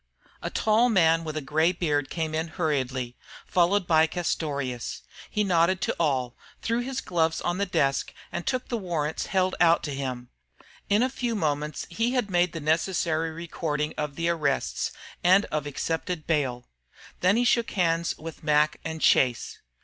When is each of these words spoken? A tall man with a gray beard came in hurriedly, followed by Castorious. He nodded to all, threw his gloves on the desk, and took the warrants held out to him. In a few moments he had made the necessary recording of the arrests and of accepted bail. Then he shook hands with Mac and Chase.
A 0.41 0.49
tall 0.49 0.89
man 0.89 1.23
with 1.23 1.37
a 1.37 1.41
gray 1.45 1.71
beard 1.71 2.09
came 2.09 2.33
in 2.33 2.47
hurriedly, 2.47 3.15
followed 3.45 3.85
by 3.85 4.07
Castorious. 4.07 5.03
He 5.29 5.43
nodded 5.43 5.79
to 5.81 5.95
all, 5.99 6.35
threw 6.63 6.79
his 6.79 7.01
gloves 7.01 7.39
on 7.39 7.59
the 7.59 7.67
desk, 7.67 8.11
and 8.31 8.43
took 8.47 8.67
the 8.67 8.79
warrants 8.79 9.27
held 9.27 9.53
out 9.61 9.83
to 9.83 9.93
him. 9.93 10.29
In 10.89 11.03
a 11.03 11.07
few 11.07 11.35
moments 11.35 11.85
he 11.91 12.13
had 12.13 12.31
made 12.31 12.51
the 12.53 12.59
necessary 12.59 13.29
recording 13.29 13.93
of 13.95 14.15
the 14.15 14.27
arrests 14.27 14.91
and 15.23 15.45
of 15.51 15.67
accepted 15.67 16.25
bail. 16.25 16.67
Then 17.19 17.37
he 17.37 17.45
shook 17.45 17.69
hands 17.69 18.17
with 18.17 18.41
Mac 18.43 18.77
and 18.83 19.01
Chase. 19.01 19.59